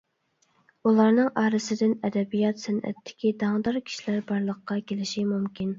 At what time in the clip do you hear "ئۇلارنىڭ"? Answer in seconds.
0.91-1.29